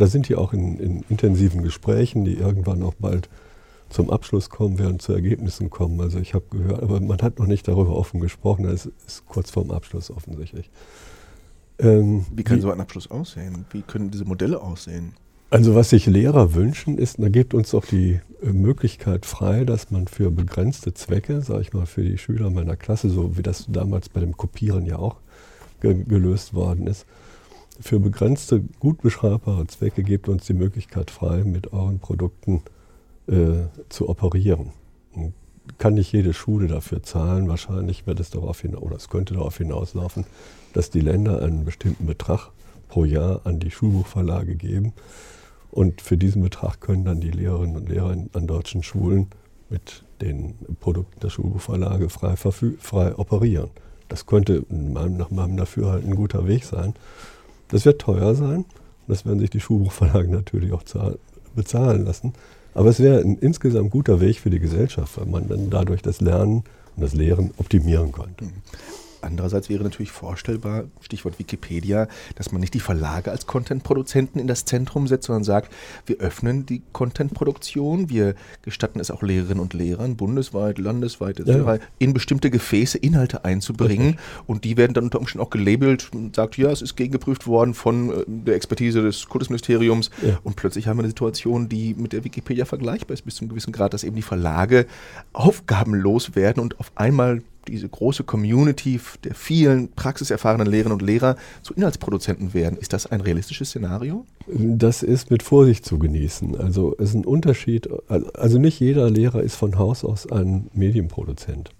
[0.00, 3.28] da sind die auch in, in, intensiven Gesprächen, die irgendwann auch bald
[3.90, 6.00] zum Abschluss kommen werden, zu Ergebnissen kommen.
[6.00, 9.50] Also ich habe gehört, aber man hat noch nicht darüber offen gesprochen, das ist kurz
[9.50, 10.70] vorm Abschluss offensichtlich.
[11.78, 13.64] Ähm, Wie kann so ein Abschluss aussehen?
[13.70, 15.14] Wie können diese Modelle aussehen?
[15.50, 19.90] Also was sich Lehrer wünschen, ist, da gibt uns auch die äh, Möglichkeit frei, dass
[19.90, 23.66] man für begrenzte Zwecke, sage ich mal, für die Schüler meiner Klasse, so wie das
[23.68, 25.16] damals bei dem Kopieren ja auch
[25.80, 27.06] ge gelöst worden ist,
[27.80, 32.79] für begrenzte, gut beschreibbare Zwecke gibt uns die Möglichkeit frei, mit euren Produkten äh,
[33.88, 34.72] zu operieren.
[35.78, 37.48] Kann nicht jede Schule dafür zahlen.
[37.48, 40.24] Wahrscheinlich wird es darauf hinaus, oder es könnte darauf hinauslaufen,
[40.72, 42.50] dass die Länder einen bestimmten Betrag
[42.88, 44.92] pro Jahr an die Schulbuchverlage geben.
[45.70, 49.28] Und für diesen Betrag können dann die Lehrerinnen und Lehrer an deutschen Schulen
[49.68, 53.70] mit den Produkten der Schulbuchverlage frei, frei operieren.
[54.08, 56.94] Das könnte nach meinem Dafürhalten ein guter Weg sein.
[57.68, 58.64] Das wird teuer sein.
[59.06, 60.82] Das werden sich die Schulbuchverlage natürlich auch
[61.54, 62.32] bezahlen lassen.
[62.74, 66.20] Aber es wäre ein insgesamt guter Weg für die Gesellschaft, weil man dann dadurch das
[66.20, 66.64] Lernen
[66.96, 68.46] und das Lehren optimieren könnte.
[69.22, 74.64] Andererseits wäre natürlich vorstellbar, Stichwort Wikipedia, dass man nicht die Verlage als Content-Produzenten in das
[74.64, 75.72] Zentrum setzt, sondern sagt,
[76.06, 81.78] wir öffnen die Content-Produktion, wir gestatten es auch Lehrerinnen und Lehrern bundesweit, landesweit ja.
[81.98, 84.26] in bestimmte Gefäße Inhalte einzubringen Richtig.
[84.46, 87.74] und die werden dann unter Umständen auch gelabelt und sagt, ja, es ist gegengeprüft worden
[87.74, 90.38] von äh, der Expertise des Kultusministeriums ja.
[90.42, 93.50] und plötzlich haben wir eine Situation, die mit der Wikipedia vergleichbar ist bis zu einem
[93.50, 94.86] gewissen Grad, dass eben die Verlage
[95.32, 101.74] aufgabenlos werden und auf einmal diese große Community der vielen praxiserfahrenen Lehrerinnen und Lehrer zu
[101.74, 102.78] Inhaltsproduzenten werden.
[102.78, 104.26] Ist das ein realistisches Szenario?
[104.46, 106.56] Das ist mit Vorsicht zu genießen.
[106.56, 107.88] Also es ist ein Unterschied.
[108.34, 111.70] Also nicht jeder Lehrer ist von Haus aus ein Medienproduzent.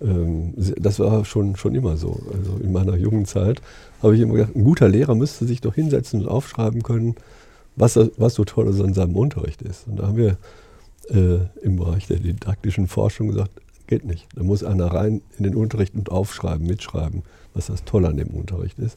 [0.00, 2.20] Ähm, das war schon, schon immer so.
[2.32, 3.60] Also in meiner jungen Zeit
[4.02, 7.16] habe ich immer gedacht, ein guter Lehrer müsste sich doch hinsetzen und aufschreiben können,
[7.76, 9.86] was, was so toll in seinem Unterricht ist.
[9.86, 10.36] Und da haben wir
[11.10, 13.50] äh, im Bereich der didaktischen Forschung gesagt,
[13.90, 14.28] Geht nicht.
[14.36, 17.24] Da muss einer rein in den Unterricht und aufschreiben, mitschreiben,
[17.54, 18.96] was das Tolle an dem Unterricht ist.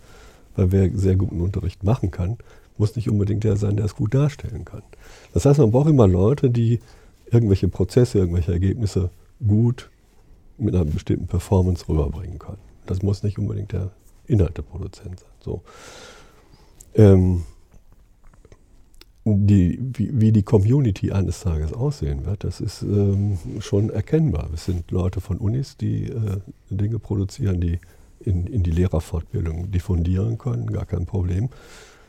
[0.56, 2.38] Weil wer sehr guten Unterricht machen kann,
[2.78, 4.84] muss nicht unbedingt der sein, der es gut darstellen kann.
[5.34, 6.80] Das heißt, man braucht immer Leute, die
[7.32, 9.10] irgendwelche Prozesse, irgendwelche Ergebnisse
[9.46, 9.90] gut
[10.60, 12.62] mit einer bestimmten Performance rüberbringen können.
[12.86, 13.90] Das muss nicht unbedingt der
[14.28, 15.30] Inhalteproduzent sein.
[15.44, 15.64] So.
[16.94, 17.46] Ähm,
[19.26, 24.50] die, wie, wie, die Community eines Tages aussehen wird, das ist ähm, schon erkennbar.
[24.54, 27.80] Es sind Leute von Unis, die äh, Dinge produzieren, die
[28.20, 31.50] in, in, die Lehrerfortbildung diffundieren können, gar kein Problem.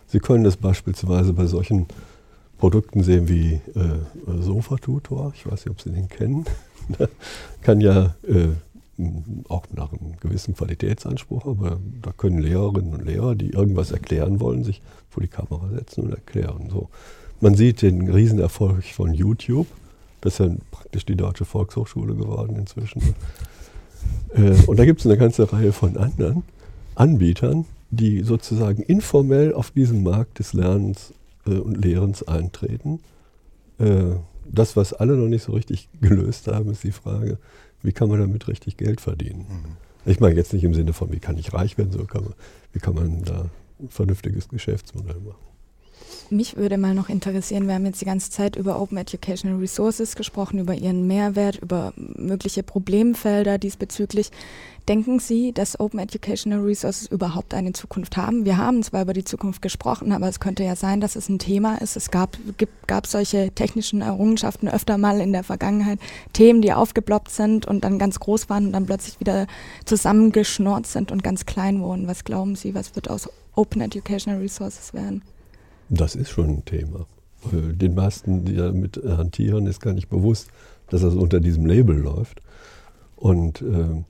[0.07, 1.87] Sie können das beispielsweise bei solchen
[2.59, 6.45] Produkten sehen wie äh, Sofatutor, ich weiß nicht, ob Sie den kennen,
[7.63, 8.49] kann ja äh,
[9.49, 14.65] auch nach einem gewissen Qualitätsanspruch, aber da können Lehrerinnen und Lehrer, die irgendwas erklären wollen,
[14.65, 16.69] sich vor die Kamera setzen und erklären.
[16.71, 16.89] So.
[17.41, 19.67] Man sieht den Riesenerfolg von YouTube.
[20.21, 23.03] Das ist ja praktisch die Deutsche Volkshochschule geworden inzwischen.
[24.35, 26.43] Äh, und da gibt es eine ganze Reihe von anderen
[26.95, 31.13] Anbietern, die sozusagen informell auf diesen Markt des Lernens
[31.47, 33.01] äh, und Lehrens eintreten.
[33.79, 37.39] Äh, das, was alle noch nicht so richtig gelöst haben, ist die Frage,
[37.85, 39.47] wie kann man damit richtig Geld verdienen?
[39.49, 39.77] Mhm.
[40.11, 42.35] Ich meine jetzt nicht im Sinne von, wie kann ich reich werden, so kann man,
[42.73, 45.44] wie kann man da ein vernünftiges Geschäftsmodell machen.
[46.31, 50.17] Mich würde mal noch interessieren, wir haben jetzt die ganze Zeit über Open Educational Resources
[50.17, 54.31] gesprochen, über ihren Mehrwert, über mögliche Problemfelder diesbezüglich.
[54.89, 58.45] Denken Sie, dass Open Educational Resources überhaupt eine Zukunft haben?
[58.45, 61.39] Wir haben zwar über die Zukunft gesprochen, aber es könnte ja sein, dass es ein
[61.39, 61.97] Thema ist.
[61.97, 65.99] Es gab, gibt, gab solche technischen Errungenschaften öfter mal in der Vergangenheit,
[66.33, 69.47] Themen, die aufgeploppt sind und dann ganz groß waren und dann plötzlich wieder
[69.87, 72.07] zusammengeschnort sind und ganz klein wurden.
[72.07, 75.23] Was glauben Sie, was wird aus Open Educational Resources werden?
[75.89, 77.07] Das ist schon ein Thema.
[77.53, 80.49] Den meisten, die damit hantieren, ist gar nicht bewusst,
[80.89, 82.41] dass das unter diesem Label läuft.
[83.17, 84.03] Und äh,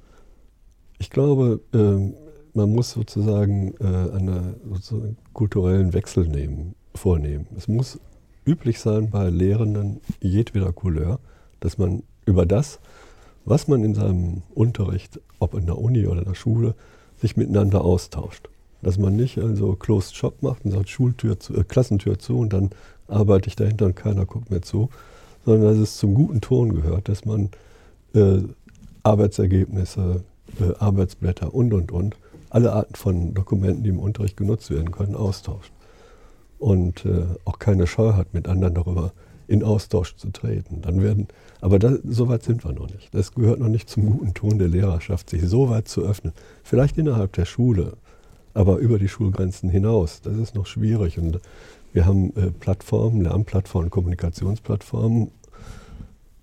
[0.99, 2.15] ich glaube, äh,
[2.57, 7.47] man muss sozusagen äh, einen sozusagen kulturellen Wechsel nehmen, vornehmen.
[7.57, 7.99] Es muss
[8.47, 11.19] üblich sein bei Lehrenden jedweder Couleur,
[11.61, 12.79] dass man über das,
[13.45, 16.75] was man in seinem Unterricht, ob in der Uni oder in der Schule,
[17.17, 18.49] sich miteinander austauscht.
[18.85, 22.53] Dass man nicht also Closed Shop macht und sagt Schultür zu, äh, Klassentür zu und
[22.53, 22.71] dann
[23.09, 24.91] arbeite ich dahinter und keiner guckt mir zu,
[25.45, 27.51] sondern dass es zum guten Ton gehört, dass man
[28.15, 28.39] äh,
[29.03, 30.23] Arbeitsergebnisse,
[30.61, 32.17] äh, Arbeitsblätter und und und,
[32.51, 35.73] alle Arten von Dokumenten, die im Unterricht genutzt werden können, austauscht.
[36.59, 39.13] Und äh, auch keine Scheu hat, mit anderen darüber
[39.49, 40.81] in Austausch zu treten.
[40.81, 41.29] Dann werden,
[41.61, 43.13] aber da, so weit sind wir noch nicht.
[43.13, 46.33] Das gehört noch nicht zum guten Ton der Lehrerschaft, sich so weit zu öffnen.
[46.63, 47.95] Vielleicht innerhalb der Schule,
[48.55, 51.19] aber über die Schulgrenzen hinaus, das ist noch schwierig.
[51.19, 51.41] Und
[51.93, 55.31] wir haben äh, Plattformen, Lernplattformen, Kommunikationsplattformen,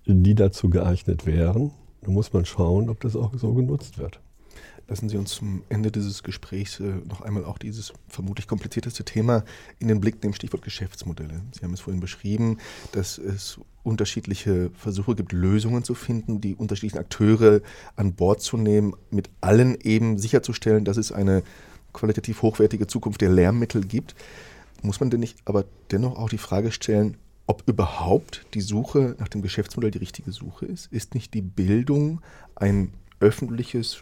[0.06, 1.72] die dazu geeignet wären.
[2.02, 4.20] Da muss man schauen, ob das auch so genutzt wird.
[4.88, 9.46] Lassen Sie uns zum Ende dieses Gesprächs äh, noch einmal auch dieses vermutlich komplizierteste Thema
[9.80, 11.42] in den Blick nehmen, Stichwort Geschäftsmodelle.
[11.54, 12.58] Sie haben es vorhin beschrieben,
[12.92, 17.62] dass es unterschiedliche Versuche gibt, Lösungen zu finden, die unterschiedlichen Akteure
[17.96, 21.44] an Bord zu nehmen, mit allen eben sicherzustellen, dass es eine
[21.94, 24.16] qualitativ hochwertige Zukunft der Lehrmittel gibt,
[24.82, 29.28] muss man denn nicht aber dennoch auch die Frage stellen, ob überhaupt die Suche nach
[29.28, 30.92] dem Geschäftsmodell die richtige Suche ist?
[30.92, 32.22] Ist nicht die Bildung
[32.56, 34.02] ein öffentliches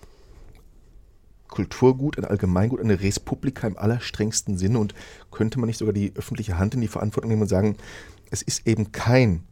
[1.48, 4.94] Kulturgut, ein Allgemeingut, eine Respublika im allerstrengsten Sinne und
[5.32, 7.76] könnte man nicht sogar die öffentliche Hand in die Verantwortung nehmen und sagen,
[8.30, 9.44] es ist eben kein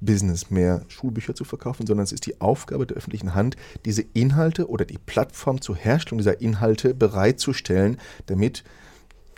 [0.00, 4.68] Business mehr, Schulbücher zu verkaufen, sondern es ist die Aufgabe der öffentlichen Hand, diese Inhalte
[4.68, 8.64] oder die Plattform zur Herstellung dieser Inhalte bereitzustellen, damit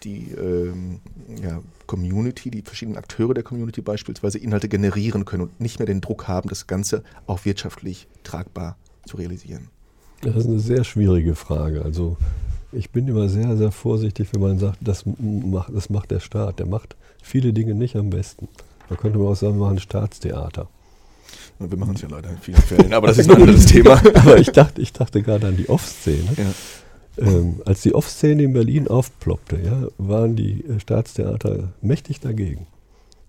[0.05, 1.01] die ähm,
[1.43, 6.01] ja, Community, die verschiedenen Akteure der Community beispielsweise Inhalte generieren können und nicht mehr den
[6.01, 9.69] Druck haben, das Ganze auch wirtschaftlich tragbar zu realisieren?
[10.23, 11.83] Das ist eine sehr schwierige Frage.
[11.83, 12.17] Also
[12.73, 16.59] ich bin immer sehr, sehr vorsichtig, wenn man sagt, das macht, das macht der Staat.
[16.59, 18.49] Der macht viele Dinge nicht am besten.
[18.91, 20.69] Da könnte man auch sagen, wir machen Staatstheater.
[21.61, 23.93] Wir machen es ja leider in vielen Fällen, aber das ist ein anderes Thema.
[24.15, 26.29] aber ich dachte, ich dachte gerade an die Off-Szene.
[26.37, 27.25] Ja.
[27.25, 32.67] Ähm, als die Off-Szene in Berlin aufploppte, ja, waren die äh, Staatstheater mächtig dagegen.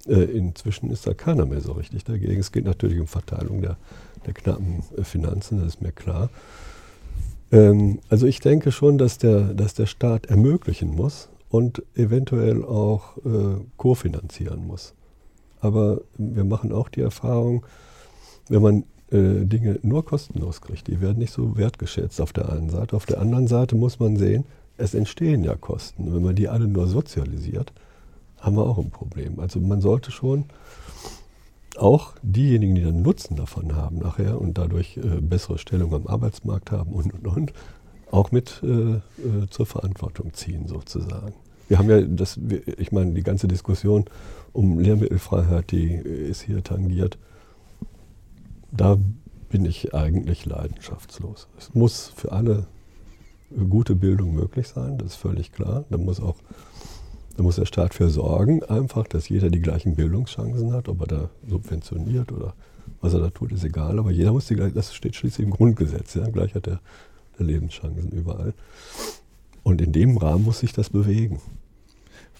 [0.07, 2.39] Äh, inzwischen ist da keiner mehr so richtig dagegen.
[2.39, 3.77] Es geht natürlich um Verteilung der,
[4.25, 6.29] der knappen äh, Finanzen, das ist mir klar.
[7.51, 13.17] Ähm, also ich denke schon, dass der, dass der Staat ermöglichen muss und eventuell auch
[13.17, 14.95] äh, kofinanzieren muss.
[15.61, 17.65] Aber wir machen auch die Erfahrung,
[18.49, 22.69] wenn man äh, Dinge nur kostenlos kriegt, die werden nicht so wertgeschätzt auf der einen
[22.69, 22.95] Seite.
[22.95, 24.45] Auf der anderen Seite muss man sehen,
[24.77, 26.13] es entstehen ja Kosten.
[26.13, 27.71] Wenn man die alle nur sozialisiert,
[28.39, 29.39] haben wir auch ein Problem.
[29.39, 30.45] Also man sollte schon
[31.77, 36.71] auch diejenigen, die dann Nutzen davon haben nachher und dadurch äh, bessere Stellung am Arbeitsmarkt
[36.71, 37.53] haben und und und,
[38.11, 38.99] auch mit äh, äh,
[39.49, 41.33] zur Verantwortung ziehen sozusagen.
[41.69, 42.37] Wir haben ja das,
[42.77, 44.05] ich meine, die ganze Diskussion
[44.53, 47.17] um Lehrmittelfreiheit, die ist hier tangiert.
[48.71, 48.97] Da
[49.49, 51.47] bin ich eigentlich leidenschaftslos.
[51.57, 52.67] Es muss für alle
[53.69, 55.83] gute Bildung möglich sein, das ist völlig klar.
[55.89, 56.37] Da muss auch
[57.37, 61.07] da muss der Staat für sorgen, einfach, dass jeder die gleichen Bildungschancen hat, ob er
[61.07, 62.53] da subventioniert oder
[62.99, 63.99] was er da tut, ist egal.
[63.99, 66.81] Aber jeder muss die gleichen, das steht schließlich im Grundgesetz, ja, Gleichheit der,
[67.39, 68.53] der Lebenschancen überall.
[69.63, 71.39] Und in dem Rahmen muss sich das bewegen.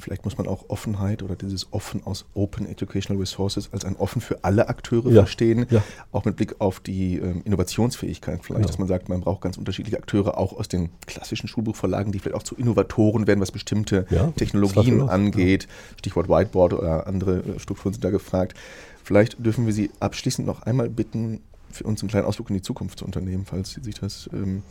[0.01, 4.21] Vielleicht muss man auch Offenheit oder dieses Offen aus Open Educational Resources als ein Offen
[4.21, 5.21] für alle Akteure ja.
[5.21, 5.83] verstehen, ja.
[6.11, 8.67] auch mit Blick auf die ähm, Innovationsfähigkeit vielleicht, genau.
[8.67, 12.35] dass man sagt, man braucht ganz unterschiedliche Akteure auch aus den klassischen Schulbuchverlagen, die vielleicht
[12.35, 15.67] auch zu Innovatoren werden, was bestimmte ja, Technologien angeht.
[15.97, 18.55] Stichwort Whiteboard oder andere äh, Strukturen sind da gefragt.
[19.03, 21.41] Vielleicht dürfen wir Sie abschließend noch einmal bitten,
[21.75, 24.63] für uns einen kleinen Ausflug in die Zukunft zu unternehmen, falls Sie sich das, ähm,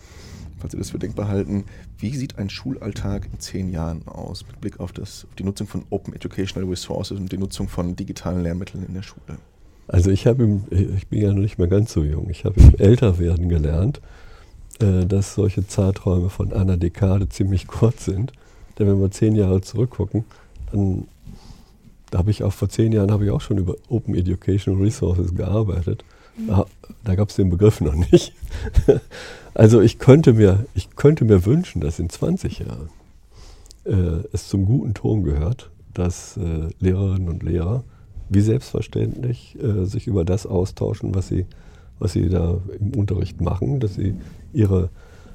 [0.58, 1.64] falls Sie das für denkbar halten.
[1.98, 5.66] Wie sieht ein Schulalltag in zehn Jahren aus, mit Blick auf, das, auf die Nutzung
[5.66, 9.38] von Open Educational Resources und die Nutzung von digitalen Lehrmitteln in der Schule?
[9.88, 12.76] Also ich habe, ich bin ja noch nicht mehr ganz so jung, ich habe im
[12.76, 14.00] Älterwerden gelernt,
[14.80, 18.32] äh, dass solche Zeiträume von einer Dekade ziemlich kurz sind.
[18.78, 20.24] Denn wenn wir zehn Jahre zurückgucken,
[20.72, 21.06] dann
[22.10, 25.34] da habe ich auch vor zehn Jahren habe ich auch schon über Open Educational Resources
[25.34, 26.04] gearbeitet.
[27.04, 28.32] Da, gab es den Begriff noch nicht.
[29.54, 32.88] also ich könnte mir, ich könnte mir wünschen, dass in 20 Jahren
[33.84, 37.84] äh, es zum guten Ton gehört, dass äh, Lehrerinnen und Lehrer
[38.28, 41.46] wie selbstverständlich äh, sich über das austauschen, was sie,
[41.98, 44.14] was sie da im Unterricht machen, dass sie
[44.52, 44.90] ihre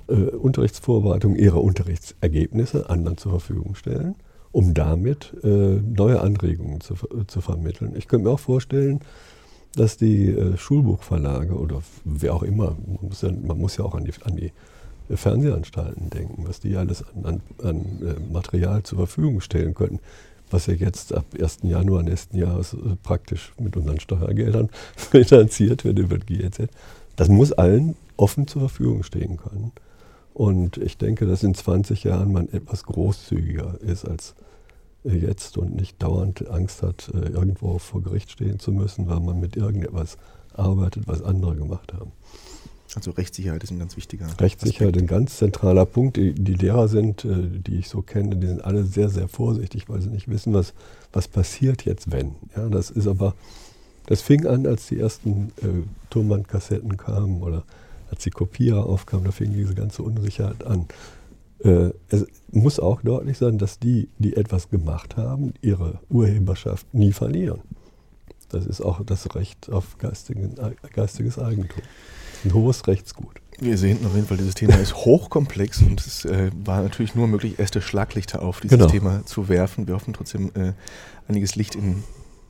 [0.07, 4.15] äh, Unterrichtsvorbereitung, ihre Unterrichtsergebnisse anderen zur Verfügung stellen,
[4.51, 6.95] um damit äh, neue Anregungen zu,
[7.27, 7.93] zu vermitteln.
[7.97, 9.01] Ich könnte mir auch vorstellen,
[9.75, 13.95] dass die äh, Schulbuchverlage oder wer auch immer, man muss ja, man muss ja auch
[13.95, 14.51] an die, an die
[15.13, 19.99] Fernsehanstalten denken, was die alles an, an, an äh, Material zur Verfügung stellen könnten
[20.49, 21.59] was ja jetzt ab 1.
[21.63, 26.69] Januar nächsten Jahres äh, praktisch mit unseren Steuergeldern finanziert wird über die GEZ.
[27.15, 29.71] Das muss allen offen zur Verfügung stehen können.
[30.33, 34.35] Und ich denke, dass in 20 Jahren man etwas großzügiger ist als
[35.05, 39.39] jetzt und nicht dauernd Angst hat, äh, irgendwo vor Gericht stehen zu müssen, weil man
[39.39, 40.17] mit irgendetwas
[40.53, 42.11] arbeitet, was andere gemacht haben.
[42.95, 44.97] Also Rechtssicherheit ist ein ganz wichtiger Rechtssicherheit Aspekt.
[44.97, 46.17] ein ganz zentraler Punkt.
[46.17, 49.89] Die, die, Lehrer sind, äh, die ich so kenne, die sind alle sehr, sehr vorsichtig,
[49.89, 50.73] weil sie nicht wissen, was,
[51.11, 52.35] was passiert jetzt, wenn.
[52.55, 53.35] Ja, das ist aber,
[54.05, 57.63] das fing an, als die ersten äh, Tonbandkassetten kamen oder
[58.09, 60.85] als die Kopierer aufkamen, da fing diese ganze Unsicherheit an.
[61.65, 67.11] Äh, es muss auch deutlich sein, dass die, die etwas gemacht haben, ihre Urheberschaft nie
[67.11, 67.61] verlieren.
[68.49, 70.55] Das ist auch das Recht auf geistigen,
[70.93, 71.81] geistiges Eigentum
[72.45, 73.41] ein hohes Rechtsgut.
[73.59, 77.27] Wir sehen auf jeden Fall, dieses Thema ist hochkomplex und es äh, war natürlich nur
[77.27, 78.89] möglich, erste Schlaglichter auf dieses genau.
[78.89, 79.87] Thema zu werfen.
[79.87, 80.73] Wir hoffen trotzdem, äh,
[81.27, 82.03] einiges Licht in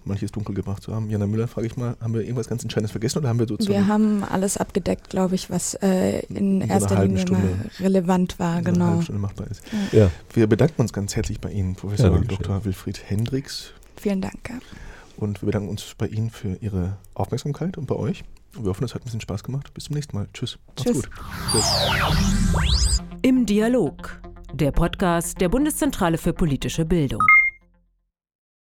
[0.08, 1.10] manches Dunkel gebracht zu haben.
[1.10, 3.78] Jana Müller, frage ich mal, haben wir irgendwas ganz Entscheidendes vergessen oder haben wir sozusagen...
[3.78, 8.60] Wir haben alles abgedeckt, glaube ich, was äh, in, in erster Linie Stunde, relevant war.
[8.60, 9.02] In genau.
[9.02, 9.62] Stunde machbar ist.
[9.92, 10.00] Ja.
[10.00, 10.12] ja.
[10.34, 12.66] Wir bedanken uns ganz herzlich bei Ihnen, Professor ja, Dr.
[12.66, 13.72] Wilfried Hendricks.
[13.96, 14.52] Vielen Dank.
[15.18, 18.24] Und wir bedanken uns bei Ihnen für Ihre Aufmerksamkeit und bei euch.
[18.58, 19.74] Wir hoffen, es hat ein bisschen Spaß gemacht.
[19.74, 20.28] Bis zum nächsten Mal.
[20.34, 20.58] Tschüss.
[20.68, 20.96] Macht's Tschüss.
[20.96, 21.10] gut.
[21.52, 23.04] Tschüss.
[23.22, 24.22] Im Dialog.
[24.54, 27.22] Der Podcast der Bundeszentrale für politische Bildung.